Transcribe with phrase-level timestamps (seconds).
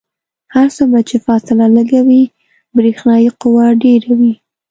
[0.55, 2.23] هر څومره چې فاصله لږه وي
[2.77, 4.33] برېښنايي قوه ډیره وي.